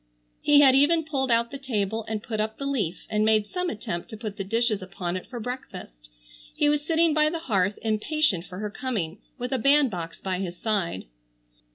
[0.41, 3.69] He had even pulled out the table and put up the leaf, and made some
[3.69, 6.09] attempt to put the dishes upon it for breakfast.
[6.55, 10.57] He was sitting by the hearth impatient for her coming, with a bandbox by his
[10.57, 11.05] side.